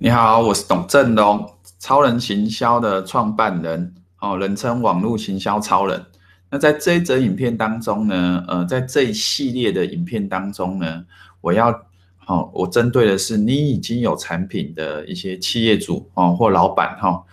[0.00, 1.44] 你好，我是董振龙，
[1.80, 6.00] 超人行销的创办人，哦，人称网络行销超人。
[6.48, 11.04] 那在这一则影片当中呢，呃，在这一系列的影片当中呢，
[11.40, 11.70] 我要，
[12.26, 17.24] 哦，我针对的是你已经有产品的一些企业主哦或老板哈、哦，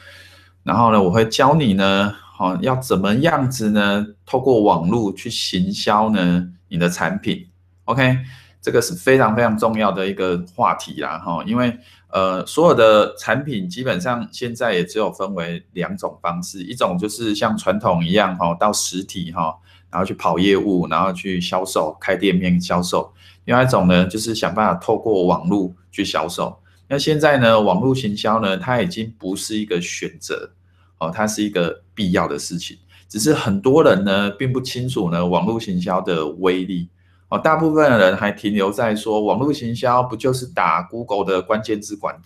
[0.64, 7.46] 然后呢，我会教你呢，哦，要怎么样子呢，透过网络去行销呢你的产品
[7.84, 8.18] ，OK。
[8.66, 11.78] 这个是非常非常重要的一个话题啦，哈，因为
[12.10, 19.56] 呃，所有的产品基本上现在也只有分为两种方式，一种就是像传统一样，哈，到实体哈，
[19.92, 26.58] 然后去跑业务，然后去销售，开店面销售；另外一种呢，就是想办法透过网络去销售。
[26.88, 30.50] 那现在呢，网络行销呢，它已经不是一个选择，
[30.98, 32.76] 哦，它是一个必要的事情，
[33.08, 36.90] 只是很多人呢，并不清楚呢，网络行销的威力。
[37.38, 42.22] 大部分的人还停留在说网络行销不就是打 Google 的关键字广，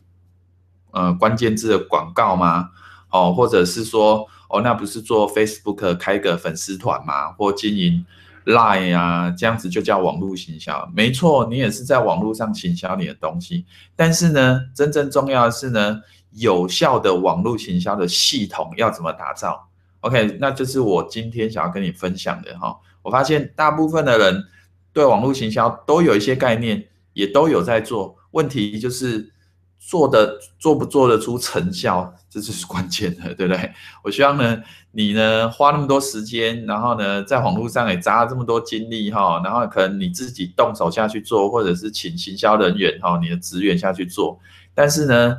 [0.92, 2.70] 呃，关键字的广告吗？
[3.11, 7.31] 哦，或者是说，哦，那不是做 Facebook 开个粉丝团吗？
[7.31, 8.06] 或经营
[8.45, 10.88] Line 啊，这样子就叫网络行销？
[10.94, 13.66] 没错，你也是在网络上行销你的东西。
[13.95, 19.67] 但是呢，真正重要的是呢，有效的网络行销的系统要怎么打造
[20.02, 22.78] ？OK，那就是我今天想要跟你分享的哈。
[23.02, 24.44] 我发现大部分的人。
[24.92, 29.31] 对网络行销都有一些概念，也都有在做，问题就是
[29.78, 33.72] 做的做不做得出成效，这就是关键的，对不对？
[34.04, 44.40] 我希望呢，你呢花那么多时间，然后呢在网络上也砸了这么多精力哈，然后可能你自己动手下去做，或者是请行销人员哈，你的职员下去做，
[44.74, 45.38] 但是呢，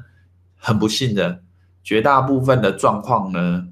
[0.57, 1.43] 很不幸的，
[1.83, 3.67] 绝大部分的状况呢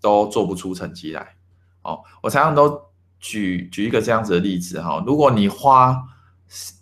[0.00, 1.34] 都做不出成绩来。
[1.82, 2.93] 哦，我常常都。
[3.24, 5.98] 举举一个这样子的例子哈，如果你花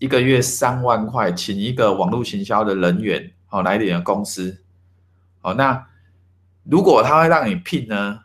[0.01, 4.59] 一个月三万块请一个网络行销的人员哦来你的公司，
[5.41, 5.87] 好，那
[6.65, 8.19] 如果他会让你聘呢，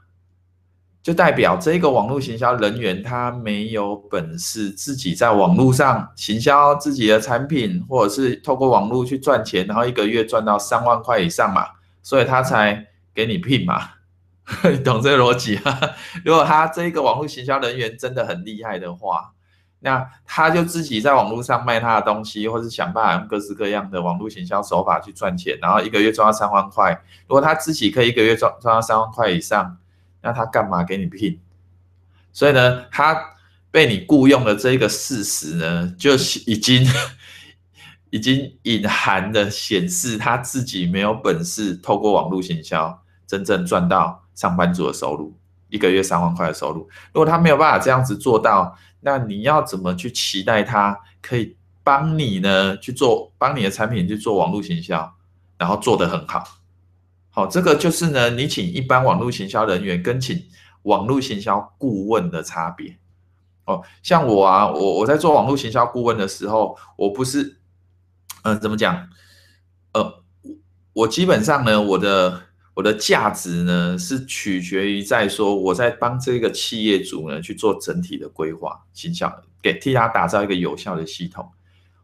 [1.03, 11.67] 就代表这个网络行销人员他没有本事自己在网络上行销自己的产品，或者是透过网络去赚钱，然后一个月赚到三万块以上嘛，
[12.01, 13.91] 所以他才给你聘嘛。
[14.71, 15.79] 你 懂这个逻辑啊？
[16.23, 19.33] 如果他这一个网络行销人员真的很厉害的话，
[19.79, 26.99] 那他就自己在网络上卖他的东西，或是想办法用各式各样的网络行销手法去赚钱，然后一个月赚到三万块。
[27.27, 29.77] 如果他自己可以一个月赚赚到三万块以上，
[30.21, 31.39] 那他干嘛给你聘？
[32.31, 33.33] 所以呢，他
[33.69, 36.13] 被你雇佣的这个事实呢，就
[36.45, 36.87] 已经
[38.09, 44.23] 已经隐含的显示他自己没有本事透过网络行销真正赚到。
[44.37, 45.35] 上班族的收入，
[45.67, 52.77] 一个月三万块的收入，如果他没有办法这样子做到，那你要怎么去期待他可以帮你呢？
[52.77, 55.11] 去做帮你的产品去做网络行销，
[55.57, 56.43] 然后做得很好。
[57.31, 60.39] 好，这个就是呢，你请一般网络行销人员跟请
[60.83, 62.95] 网络行销顾问的差别。
[63.65, 67.57] 哦，像我啊，我我在做网络行销顾问的时候，我不是，
[68.43, 69.09] 嗯、怎么讲？
[69.93, 70.21] 呃，
[70.93, 72.43] 我基本上呢，我的。
[72.77, 79.33] 我的价值呢，是取决于在说我在帮这个企业主呢去做整体的规划、形象，
[79.63, 81.43] 给替他打造一个有效的系统。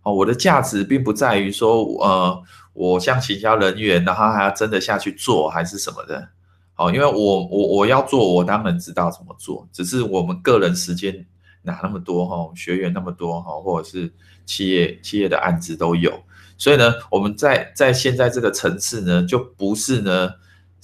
[0.01, 6.29] 哦，我的价值并不在于说，呃，我像行销人员，然后还要真的下去做还是什么的。
[6.75, 11.23] 哦，因为我我我要做，我当然知道怎么做，只是我们个人时间
[11.61, 14.11] 哪那么多哈，学员那么多哈，或者是
[14.47, 16.11] 企业企业的案子都有，
[16.57, 20.31] 所以呢，我们在在现在这个层次呢，就不是呢。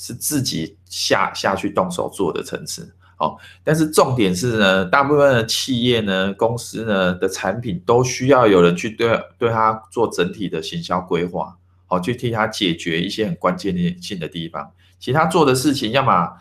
[0.01, 11.53] 是自己下下去动手做的层次，哦，但是重点是呢，大部分的企业呢、公司呢的产品都需要有人去对对他做整体的行销规划，
[11.85, 14.71] 好，去替他解决一些很关键性的地方。
[14.97, 16.31] 其他做的事情，要么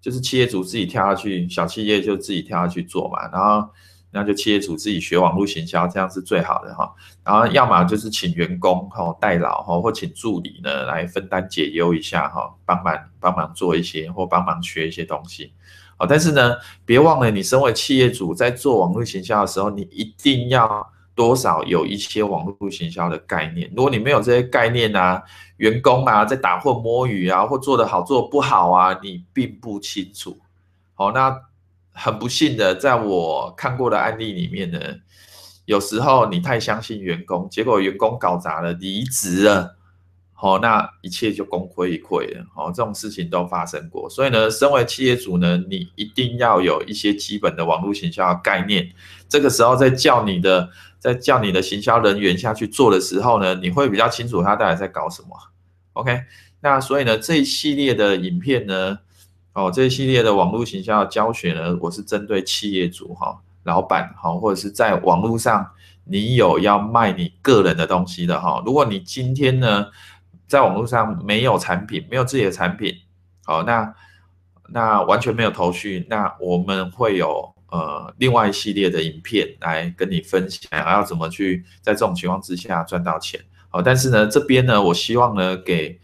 [0.00, 3.68] 就是企业主自己跳下去，小企业就自己跳下去做嘛，然后。
[4.14, 6.94] 那就企业主自己学网络行销，这样是最好的哈。
[7.24, 15.54] 然后要么就是请员工哈代劳哈，或请助理呢来分担解忧一下哈，帮忙帮忙做一些或帮忙学一些东西。
[15.96, 23.72] 好，但是呢，别忘了你身为企业主在做网络行销的时候，你一定要多少有一些网络行销的概念。
[23.74, 25.22] 如果你没有这些概念啊，
[25.56, 30.38] 员工啊在打混摸鱼啊，或做得好做不好啊，你并不清楚。
[30.92, 31.34] 好，那。
[31.92, 34.80] 很不幸的，在我看过的案例里面呢，
[35.66, 39.76] 有时候你太相信员工，结果员工搞砸了，离职了，
[40.32, 44.08] 好，那一切就功亏一篑了，好，这种事情都发生过。
[44.10, 48.90] 所以呢，身为企业主呢，你一定要有一些基本的网络行销概念。
[49.28, 50.68] 这个时候在叫你的
[50.98, 55.28] 在叫你的行销人员下去做的时候呢，你会比较清楚他到底在搞什么。
[55.92, 56.22] OK，
[56.60, 58.98] 那所以呢，这一系列的影片呢，
[59.54, 65.70] 哦，这一系列的网络行销的教学呢，我是针对企业主哈、老板哈、或者是在网络上
[66.04, 69.86] 你有要卖你个人的东西的哈、如果你今天呢，
[70.48, 72.94] 在网络上没有产品，没有自己的产品，
[73.44, 73.94] 好、那
[74.68, 83.38] 那完全没有头绪，那我们会有呃另外一系列的影片来跟你分享，要怎么去在这种情况之下赚到钱。
[83.68, 86.00] 好，但是呢，这边呢，我希望呢，给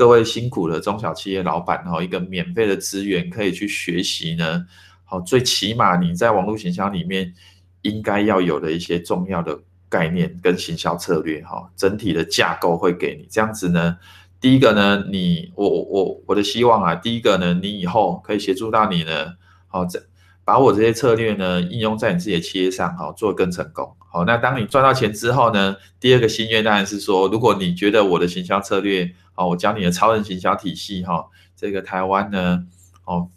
[0.00, 4.66] 各位辛苦的中小企业老板哈，一个免费的资源，可以去学习呢。
[5.04, 7.34] 好，最起码你在网络行销里面
[7.82, 9.60] 应该要有的一些重要的
[9.90, 13.28] 概念跟行销策略哈，整体的架构会给你。
[13.30, 13.98] 这样子呢，
[14.40, 19.34] 第一个呢，你我我我的希望啊，第一个呢，你以后可以协助到你呢，
[19.68, 20.00] 好在。
[20.44, 23.96] 把我这些策略呢应用在你自己的企业上，好做更成功。
[24.12, 32.64] 好，那当你赚到钱之后呢，第二个心愿当然是说，如果你觉得我的行销策略，好，我教你的超人行销体系，哈，这个台湾呢，
[33.04, 33.28] 哦，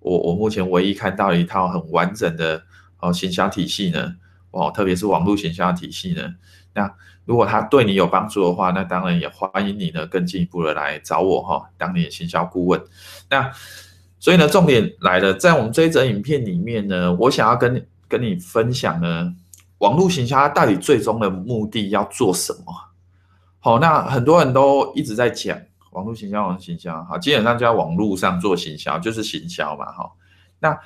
[0.00, 2.64] 我我目前唯一看到一套很完整的
[2.98, 4.16] 哦行销体系呢，
[4.50, 6.34] 哦，特别是网络行销体系呢，
[6.74, 6.92] 那
[7.24, 12.82] 如果它对你有帮助的话，那当然也欢迎你呢更进一步的来找我哈，当你的行销顾问。
[13.30, 13.52] 那
[14.20, 19.32] 所以呢，重点来了，在我们这一则影片里面呢，我想要跟跟你分享呢，
[19.78, 22.74] 网络行销它到底最终的目的要做什么？
[23.60, 25.56] 好，那很多人都一直在讲
[25.92, 30.10] 网络行销，网络行销，好，基本上就在网络上做行销，就是行销嘛，哈。
[30.58, 30.78] 那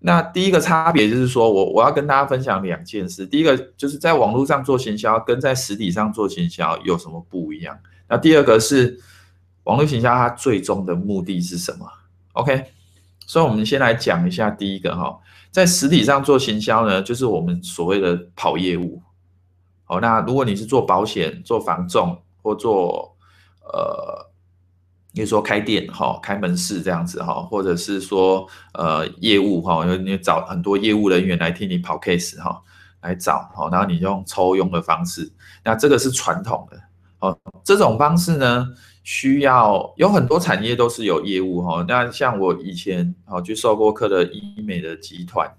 [0.00, 7.78] 那第一个差别就是说我我要跟大家分享两件事，第一个就是在网络上做行销跟在实体上做行销有什么不一样？
[8.08, 8.98] 那第二个是
[9.64, 11.86] 网络行销它最终的目的是什么
[12.32, 12.64] ？OK。
[13.30, 15.16] 所以，我们先来讲一下第一个哈，
[15.52, 19.00] 在实体上做行销呢，就是我们所谓的跑业务。
[19.84, 23.16] 好，那如果你是做保险、做房仲或做
[23.72, 24.26] 呃，
[25.14, 28.44] 比如说开店哈、开门市这样子哈，或者是说
[28.74, 32.60] 呃业务哈，你找很多业务人员来替你跑 case 哈，
[33.00, 35.30] 来找哈，然后你用抽佣的方式，
[35.62, 36.76] 那这个是传统的
[37.20, 38.66] 哦，这种方式呢。
[39.12, 45.52] 需要有很多产业都是有业务哈，那像我以前哦去授过课的医美的集团，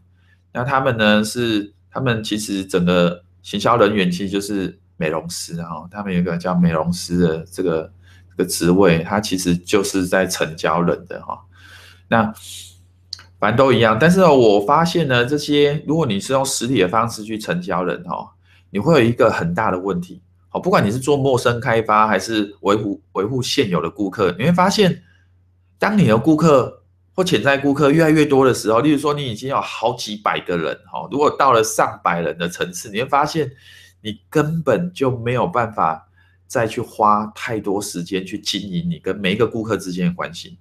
[0.53, 7.92] 那他们呢是他们其实整个行销人员其实就是美容师哈，他们有一个叫美容师的这个
[8.30, 11.38] 这个职位，他其实就是在成交人的哈。
[12.07, 12.33] 那
[13.38, 18.31] 反正都一样，但是我发现呢，这些如果你是用实体的方式去成交人哈，
[18.69, 20.21] 你会有一个很大的问题。
[20.53, 25.01] 好，不管你是做陌生开发还是维护维护现有的顾客，你会发现，
[25.80, 26.83] 当你的顾客
[27.15, 33.50] 或潜在顾客越来越多的时候，例如说你已经有好几百个人，哈，如果到了上百人的层次，你会发现
[34.01, 36.06] 你根本就没有办法
[36.48, 40.57] 再去花太多时间去经营你跟每一个顾客之间的关系。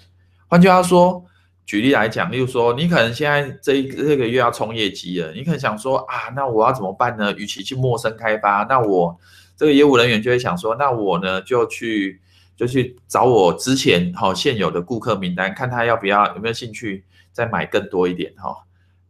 [0.46, 1.24] 换句话说，
[1.66, 7.32] 举例来讲，例如说你可能现在这一这个月要冲业绩了，你可能想说啊，那我要怎么办呢？
[7.34, 9.18] 与其去陌生开发，那我
[9.60, 12.18] 这个业务人员就会想说，那我呢就去
[12.56, 18.56] 就去找我之前哈现有的顾客名单，看他要不要有没有兴趣再买更多一点哈，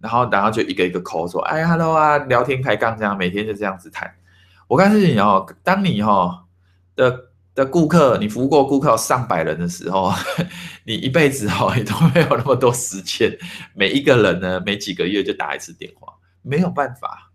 [0.01, 4.13] 然后然后就一个一个 call 说，哎，hello 啊，聊天开杠这样，每天就这样子谈。
[4.67, 6.45] 我告诉你哦，当你哈
[6.97, 10.13] 的的顾客，你服务过顾客上百人的时候，
[10.83, 13.39] 你一辈子哈也都没有那么多时间，
[13.73, 17.30] 每一个人呢每几个月就打一次电话，没有办法。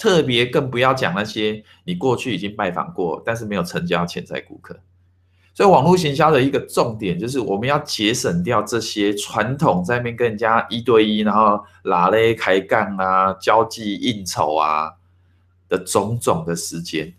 [0.00, 4.74] 特别更不要讲那些你过去已经拜访过，但是没有成交潜在顾客。
[5.52, 14.90] 所以网络行销的一个重点就是我们要节省掉这些传统在那边跟人家一对一，然后拉嘞开杠啊、交际应酬啊
[15.68, 17.12] 的种种的时间。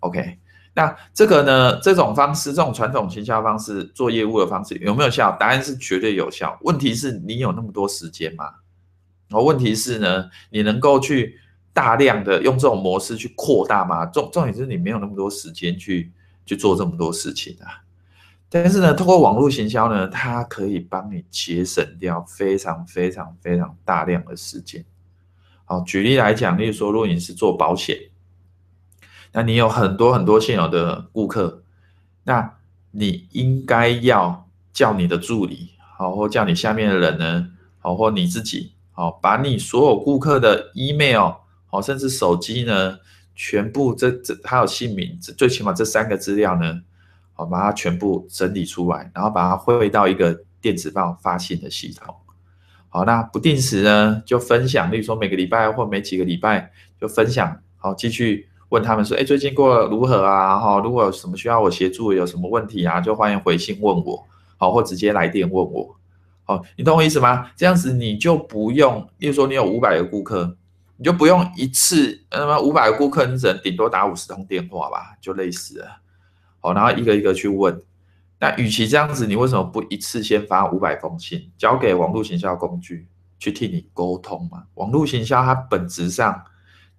[0.00, 0.36] OK，
[0.74, 5.30] 那这个呢，这种方式，这种传统行销方式做业务的方式有没有效？
[5.38, 6.58] 答案是绝对有效。
[6.62, 8.46] 问题是你有那么多时间吗？
[9.28, 11.38] 然后问题是呢，你能够去。
[11.74, 14.06] 大量的用这种模式去扩大吗？
[14.06, 16.12] 重重点是你没有那么多时间去
[16.46, 17.82] 去做这么多事情啊。
[18.48, 24.84] 但是呢，通过网络行销呢，它可以帮你节省掉非常非常非常大量的时间。
[25.64, 27.98] 好，举例来讲，例如说，如果你是做保险，
[29.32, 31.64] 那你有很多很多现有的顾客，
[32.22, 32.58] 那
[32.92, 37.48] 你应该要叫你的助理，好，或叫你下面的人呢，
[37.80, 41.32] 好，或你自己，好，把你所有顾客的 email。
[41.74, 42.96] 哦，甚至手机呢，
[43.34, 46.80] 全部这这还有姓名，最起码这三个资料呢，
[47.32, 52.14] 好，把它全部整理出来，然后把它汇到一个电子报发信的系统。
[52.88, 60.56] 好，那不定时呢就分享，例如说每个礼拜或每几个礼拜就分享，好，继续问他们说，哎，最近过得如何啊？
[60.56, 64.24] 哈，如果有什么需要我协助，有什么问题啊，就欢迎回信问我，
[64.58, 65.96] 好，或直接来电问我，
[66.44, 67.50] 好，你懂我意思吗？
[67.56, 70.56] 这样子你就不用，例如说你有五百个顾客，
[70.96, 76.00] 你就不用一次，那么五百个顾客，你只能顶多打五十通电话吧，就类似了，
[76.60, 77.82] 好，然后一个一个去问。
[78.40, 83.06] 那与其这样子，你为什么不一次先发五百封信，交给网络行销工具
[83.38, 84.64] 去替你沟通嘛？
[84.74, 86.44] 网络行销它本质上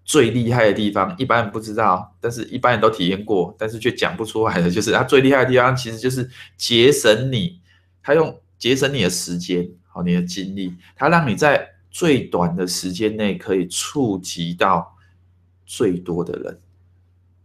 [0.04, 7.62] 最厉害的地方，一般人不知道，但是一般人都体验过，但是却讲不出来的，就是它最厉害的地方，其实就是节省你，
[8.02, 14.94] 它用节省你的时间，好，你的精力，它让你在最短的时间内可以触及到
[15.66, 16.60] 最多的人。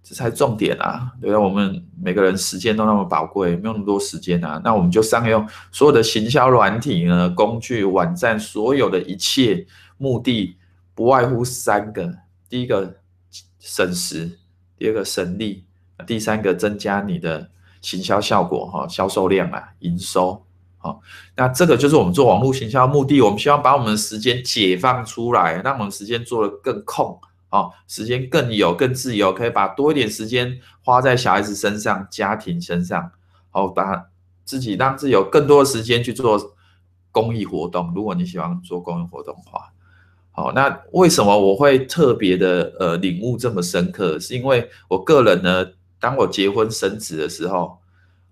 [0.03, 1.13] 这才重点啊！
[1.21, 1.39] 对吧？
[1.39, 4.61] 我们每个人时间都那么宝贵，没有那么多时间啊。
[4.65, 9.65] 那我们就善用所有的行销软体呢、工具、网站，所有的一切
[9.99, 10.57] 目的
[10.97, 12.13] 不外乎三个：
[12.49, 12.97] 第一个
[13.61, 14.37] 省时，
[14.77, 15.65] 第二个省力，
[16.09, 17.49] 第三个增加你的
[17.81, 20.45] 行销效果哈、销售量啊、营收。
[20.83, 21.01] 好，
[21.37, 23.21] 那这个就是我们做网络行销的目的。
[23.21, 27.21] 我们希望把我们的时间解放出来，让我们时间做得更空。
[27.51, 33.11] 哦，时间更有更自由，可以把多一点时间花在小孩子身上、家庭身上，
[33.51, 34.07] 好，把
[34.45, 36.55] 自己让自己有更多的时间去做
[37.11, 37.93] 公益活动。
[37.93, 39.73] 如果你喜欢做公益活动的话，
[40.31, 44.17] 好，那为什么我会特别的呃领悟这么深刻？
[44.21, 45.67] 是因为我个人呢，
[45.99, 47.80] 当我结婚生子的时候，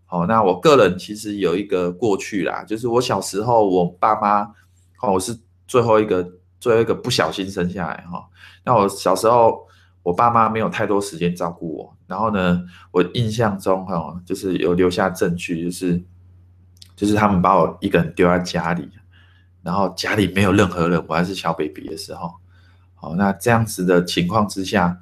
[0.09, 4.41] 好，那我个人其实有一个过去啦，就是我小时候我爸妈，
[5.01, 5.39] 哦，我是
[5.69, 6.29] 最后一个。
[6.61, 8.29] 最后一个不小心生下来哈，
[8.65, 9.65] 那我小时候
[10.03, 12.61] 我爸妈没有太多时间照顾我，然后呢，
[12.91, 16.03] 我印象中哈，就是有留下证据，就是
[16.97, 18.91] 就是他们把我一个人丢在家里，
[19.63, 22.35] 然后家里没有任何人，我还是小 baby 的时候，
[22.97, 24.99] 好，那这样子的情况之下，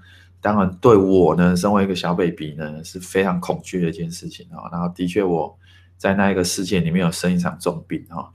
[0.47, 5.59] 当然对我呢，身为一个小 baby 呢，是非常恐惧的一件事情啊，然后的确我
[5.97, 8.31] 在那一个事件里面有生一场重病哈，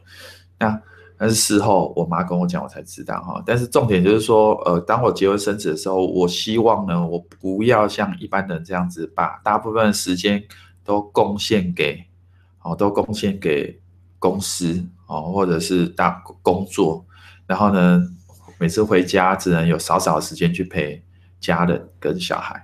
[0.59, 0.81] 那。
[1.17, 3.43] 但是事后我妈跟我讲，我才知道哈。
[3.45, 10.43] 但是重点就是说，呃，当我结婚生子的时候，我希望呢，我不要像一般人这样子，把大部分的时间
[10.83, 12.03] 都贡献给，
[12.63, 13.79] 哦，都贡献给
[14.17, 17.05] 公司哦，或者是大工作。
[17.45, 18.01] 然后呢，
[18.57, 21.03] 每次回家只能有少少的时间去陪
[21.41, 22.63] 家人跟小孩。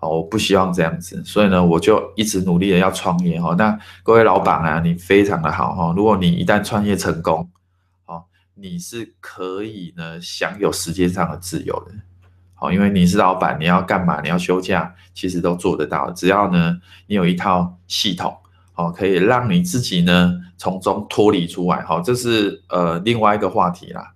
[0.00, 3.54] 哦，我不希望这样子，所以呢，我就一直努力的要创业哈。
[3.56, 5.94] 那各位老板啊，你非常的好哈。
[5.96, 7.48] 如果你一旦创业成功，
[8.04, 8.22] 哦
[8.54, 11.92] 你是可以呢享有时间上的自由的，
[12.52, 14.20] 好，因为你是老板，你要干嘛？
[14.20, 16.10] 你要休假，其实都做得到。
[16.10, 18.36] 只要呢，你有一套系统，
[18.74, 21.80] 哦，可以让你自己呢从中脱离出来。
[21.80, 24.12] 好，这是呃另外一个话题啦，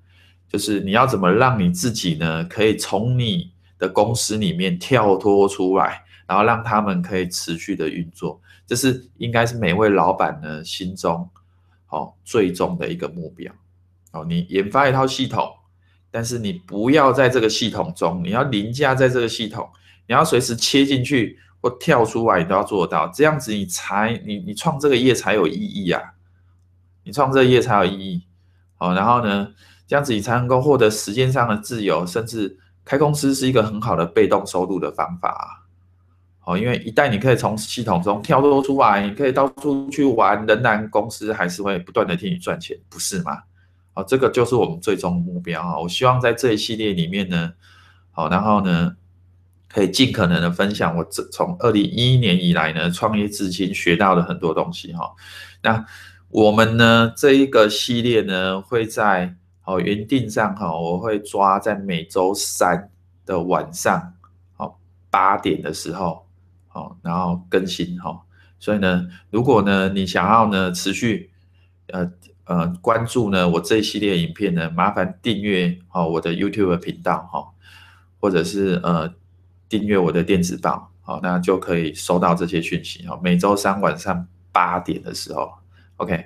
[0.53, 11.29] 就是你要怎么让你自己呢可以从你的公司里面跳脱出来，然后让他们可以持续的运作，这是应该是每位老板呢心中
[11.87, 13.53] 好最终的一个目标。
[14.13, 15.49] 哦，你研发一套系统，
[16.11, 19.69] 但是你不要在这个系统中，你要凌驾在这个系统，
[20.07, 26.03] 你要随时切进去或跳出来，你都要做到，这样子你才你你创这个业才有意义啊，
[27.05, 28.25] 你创这个业才有意义。
[28.77, 29.49] 好，然后呢，
[29.87, 32.59] 这样子你才能够获得时间上的自由，甚至
[32.89, 35.47] 开公司是一个很好的被动收入的方法啊。
[36.41, 43.43] 好，因为一旦你可以从系统中跳脱出来，你可以到处去玩，仍然公司还是会不断的替你赚钱，不是吗？
[43.93, 45.79] 好，这个就是我们最终目标啊！
[45.79, 47.53] 我希望在这一系列里面呢，
[48.11, 48.97] 好，然后呢，
[49.69, 55.13] 可以尽可能的分享我这从二零一一年以来呢，创业至今学到的很多东西哈。
[55.63, 55.85] 那
[56.31, 59.35] 我们呢，这一个系列呢，会在
[59.69, 62.91] 哦原定上哈，我会抓在每周三
[63.27, 64.15] 的晚上，
[64.57, 66.27] 好八点的时候，
[66.69, 68.19] 好，然后更新哈。
[68.59, 71.31] 所以呢，如果呢，你想要呢，持续
[71.89, 72.11] 呃。
[72.49, 77.47] 呃，关注呢，我这一系列影片呢，麻烦订阅好我的 YouTube 频道哈，
[78.19, 79.13] 或者是呃
[79.69, 83.21] 订阅我的电子报，好，那就可以收到这些讯息哈。
[83.23, 85.53] 每周三晚上八点的时候
[85.99, 86.25] ，OK，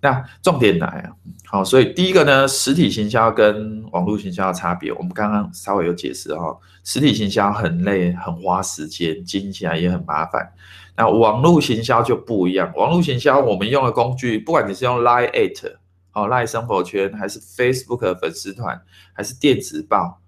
[0.00, 1.10] 那重点来啊，
[1.46, 10.52] 好，所以第一个呢，实体行销跟网络行销的差别，我们刚刚稍微有解释哈，实体行销很累，很花时间，经营起来也很麻烦。
[10.96, 15.72] 那网络行销就不一样，网络行销我们用的工具，不管你是用 Line at
[16.12, 18.80] 哦 Line 生活圈，还是 Facebook 粉丝团，
[19.12, 20.20] 还是电子报，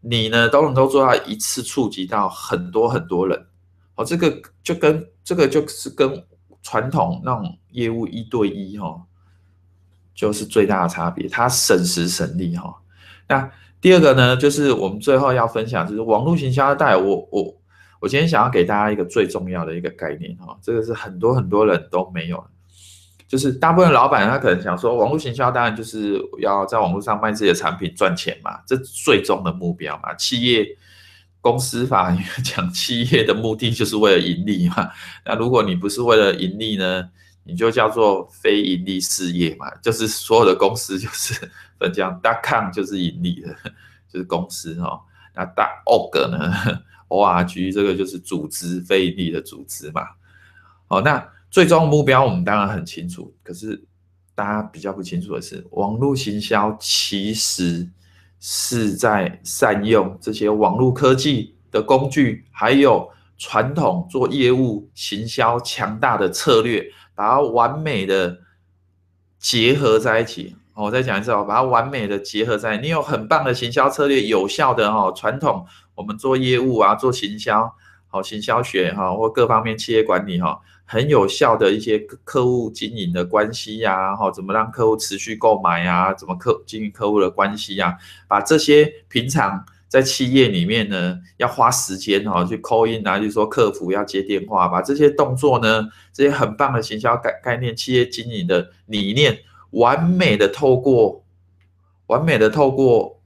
[0.00, 3.46] 你呢都能够做到一次触及到很多很多人。
[3.96, 6.24] 哦，这个就跟这个就是跟
[6.68, 9.00] 传统那种业务一对一哈，
[10.14, 12.74] 就是最大的差别，它省时省力哈。
[13.26, 17.56] 那第二个呢，就是我们最后要分享，就是网络行销带我我
[18.00, 22.44] 我今天想要给大家一个最重要的一个概念哈，这个是很多很多人都没有，
[23.26, 30.12] 就是大部分老板他可能想说，网络行销当然就是要在网络上卖自己的产品赚钱嘛，这最终的目标嘛。
[30.16, 30.66] 企业
[31.40, 34.90] 公司法讲，企业的目的就是为了盈利嘛。
[35.24, 37.08] 那如果你不是为了盈利呢，
[37.44, 41.50] 你就叫做非盈利事业嘛，就是所有的公司就是。
[41.78, 43.54] 分这样，大 com 就是盈利的，
[44.12, 45.00] 就是公司哦。
[45.32, 46.52] 那大 org 呢
[47.06, 50.02] ？org 这个就是组织，非盈利的组织嘛。
[50.88, 53.80] 好，那最终目标我们当然很清楚，可是
[54.34, 57.88] 大家比较不清楚的是，网络行销其实
[58.40, 68.38] 是在善用这些网络科技的工具，还有传统做业务行销强大的策略，把它完美的
[69.38, 70.56] 结合在一起。
[70.74, 75.66] 我再讲一次哦，把它完美的结合在你有很棒的行销策略，有效的哈传统，
[75.96, 77.74] 我们做业务啊，做行销，
[78.06, 87.94] 好行销学哈或各方面企业管理哈，很有效的一些客户经营的关系呀，哈，怎么让客户持续购买呀，怎么客经营客户的关系呀，
[88.26, 99.38] 把这些平常在企业里面呢要花时间哈去 call in 啊，就是说客服要接电话，把这些动作呢，这些很棒的行销概概念、企业经营的理念。
[99.72, 101.22] 完美的透过，
[102.06, 103.17] 完美的透过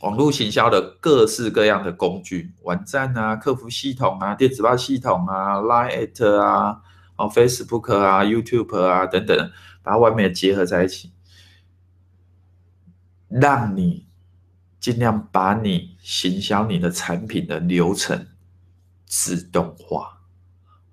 [0.00, 6.82] 网络行销的各式各样的工具，网站啊、客服系统啊、电子报系统啊、Line@ 啊、
[7.16, 9.50] 哦 Facebook 啊、YouTube 啊等等，
[9.82, 11.12] 把它完美的结合在一起，
[13.28, 14.06] 让你
[14.78, 18.26] 尽量把你行销你的产品的流程
[19.06, 20.20] 自动化，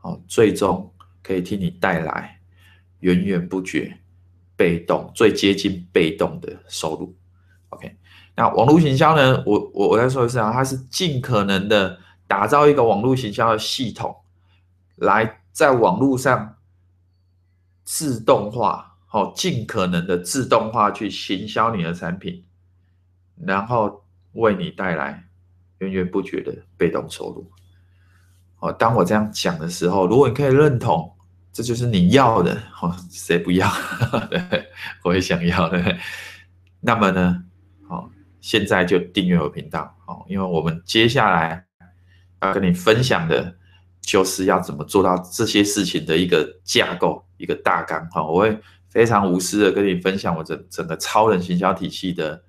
[0.02, 2.40] 哦，最终可以替你带来
[3.00, 4.00] 源源不绝。
[4.56, 7.14] 被动最接近被动的收入。
[8.36, 9.44] 那网络行销呢？
[9.46, 14.16] 我我我再说一次啊，它是尽可能的打造一个网络行销的系统，
[14.96, 16.56] 来在网络上
[17.84, 22.44] 自动化，好，尽可能的自动化去行销你的产品，
[23.46, 24.04] 然后
[24.34, 25.24] 为你带来
[25.80, 27.52] 源源不绝的被动收入。
[28.60, 31.10] 哦，当我这样讲的时候，如果你可以认同。
[31.56, 33.72] 这就是你要的哦，谁不要？
[35.06, 35.98] 我也想要的。
[36.80, 37.44] 那么呢，
[38.44, 41.66] 现在就订阅我频道哦，因为我们接下来
[42.42, 43.56] 要跟你分享的，
[44.02, 48.22] 就是要怎么做到这些事情的一个架构、一个大纲哈。
[48.22, 52.44] 我会非常无私的跟你分享我整整个超人行销体系的，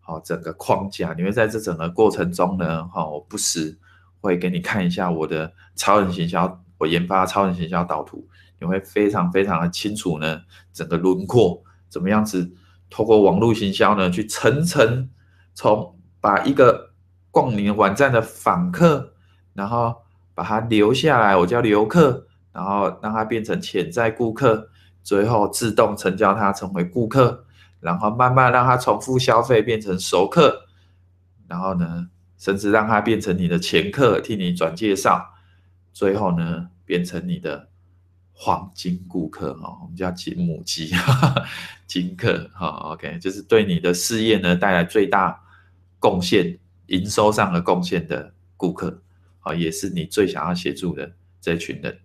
[0.00, 1.14] 好整个框架。
[1.16, 3.78] 你会在这整个过程中呢，哈，我不时
[4.20, 6.62] 会给你看一下我的超人行销。
[6.76, 8.28] 我研发超人行销导图，
[8.60, 10.42] 你会非常非常的清楚呢，
[10.74, 12.52] 整个轮廓怎么样子，
[12.90, 15.08] 透过网络行销呢，去层层
[15.54, 16.90] 从把一个
[17.30, 19.14] 逛你网站的访客，
[19.54, 20.02] 然后
[20.34, 24.68] 把他留下来，我叫留客，然后让他变成潜在顾客，
[25.02, 27.44] 最后自动成交他成为顾客，
[27.80, 30.66] 然后慢慢让他重复消费变成熟客，
[31.48, 35.34] 然后呢，甚至让他变成你的前客，替你转介绍，
[35.92, 36.68] 最后呢。
[36.84, 37.68] 变成你的
[38.44, 40.90] 黄金顾客哈，我们叫金母鸡，
[41.86, 45.40] 金客哈，OK，就是对你的事业呢带来最大
[46.00, 49.00] 贡献、营收上的贡献的顾客
[49.42, 51.96] 啊，也是你最想要协助的这群人。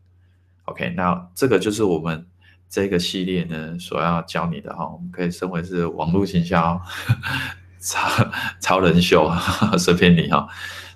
[0.66, 2.24] OK，那这个就是我们
[2.70, 6.80] 这个系列呢所要教你的哈，我们可以称为是网络行销
[7.82, 8.08] 超
[8.62, 9.28] 超人秀，
[9.76, 10.48] 随便你哈。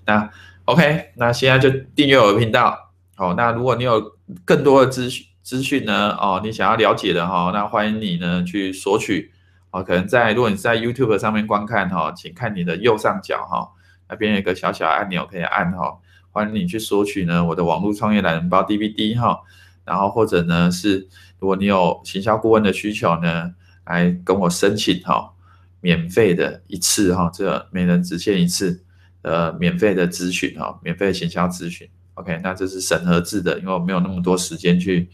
[0.06, 0.30] 那
[0.66, 2.92] OK，那现在就订阅我的频道。
[3.18, 4.00] 哦，那如果你有
[4.46, 6.12] 更多的资讯资讯呢？
[6.20, 9.32] 哦，你想要了解的哈，那欢迎你呢去索取。
[9.72, 13.70] 哦，可能在如果你是在 YouTube 上面观看哈，请看你的右上角哈，
[14.10, 15.98] 那边有一个小小按钮可以按哈。
[16.30, 19.40] 欢迎你去索取呢我的网络创业懒人包 DVD 哈，
[19.86, 21.08] 然后或者呢是
[21.40, 23.54] 如果你有行销顾问的需求呢，
[23.86, 25.32] 来跟我申请哈，
[25.80, 28.84] 免费的一次哈，这每人只限一次
[29.22, 31.90] 呃免费的咨询哈，免费的行销咨询。
[32.22, 35.10] OK，那这是审核制的，因为我没有那么多时间去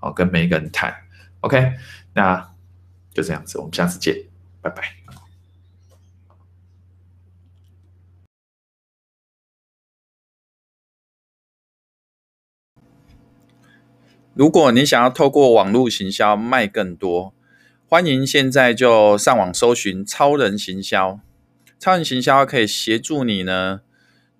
[0.00, 0.94] 哦跟每一个人谈。
[1.40, 1.72] OK，
[2.14, 2.54] 那
[3.12, 4.26] 就这样子，我们下次见，
[4.60, 4.94] 拜拜。
[14.34, 17.34] 如果你想要透过网络行销卖更多，
[17.88, 21.18] 欢迎现在就上网搜寻超人行销。
[21.80, 23.80] 超人行销可以协助你呢。